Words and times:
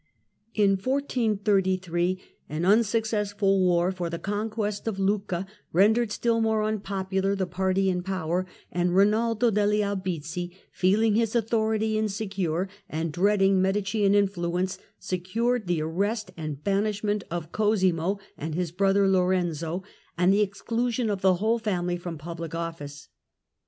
War 0.57 0.65
with 0.65 0.79
In 0.79 0.83
1433 0.83 2.19
an 2.49 2.65
unsuccessful 2.65 3.59
war 3.59 3.91
for 3.91 4.09
the 4.09 4.17
conquest 4.17 4.87
of 4.87 4.97
Lucca 4.97 5.45
rendered 5.71 6.11
still 6.11 6.41
more 6.41 6.63
unpopular 6.63 7.35
the 7.35 7.45
party 7.45 7.87
in 7.87 8.01
power, 8.01 8.47
and 8.71 8.93
Erinaldo 8.93 9.51
degli 9.53 9.83
Albizzi, 9.83 10.57
feeling 10.71 11.13
his 11.13 11.35
authority 11.35 11.99
insecure 11.99 12.67
and 12.89 13.11
dreading 13.13 13.61
Medicean 13.61 14.15
influence, 14.15 14.79
secured 14.97 15.67
the 15.67 15.83
arrest 15.83 16.31
and 16.35 16.63
banishment 16.63 17.23
of 17.29 17.51
Cosimo 17.51 18.17
and 18.35 18.55
his 18.55 18.71
brother 18.71 19.07
Lorenzo, 19.07 19.83
and 20.17 20.33
the 20.33 20.41
exclusion 20.41 21.11
of 21.11 21.21
the 21.21 21.35
whole 21.35 21.59
family 21.59 21.95
from 21.97 22.17
public 22.17 22.53
ofiQce. 22.53 23.07